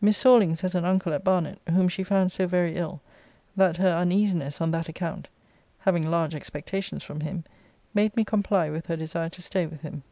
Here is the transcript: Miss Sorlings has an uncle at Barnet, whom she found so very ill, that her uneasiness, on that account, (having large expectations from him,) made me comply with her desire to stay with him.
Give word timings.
Miss 0.00 0.16
Sorlings 0.16 0.62
has 0.62 0.74
an 0.74 0.86
uncle 0.86 1.12
at 1.12 1.22
Barnet, 1.24 1.60
whom 1.68 1.88
she 1.88 2.02
found 2.02 2.32
so 2.32 2.46
very 2.46 2.74
ill, 2.76 3.02
that 3.54 3.76
her 3.76 3.90
uneasiness, 3.96 4.62
on 4.62 4.70
that 4.70 4.88
account, 4.88 5.28
(having 5.80 6.08
large 6.10 6.34
expectations 6.34 7.04
from 7.04 7.20
him,) 7.20 7.44
made 7.92 8.16
me 8.16 8.24
comply 8.24 8.70
with 8.70 8.86
her 8.86 8.96
desire 8.96 9.28
to 9.28 9.42
stay 9.42 9.66
with 9.66 9.82
him. 9.82 10.04